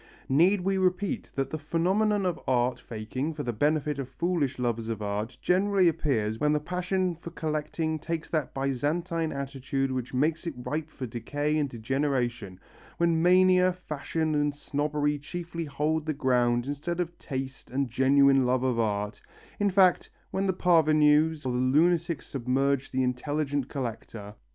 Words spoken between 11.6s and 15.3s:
degeneration, when mania, fashion and snobbery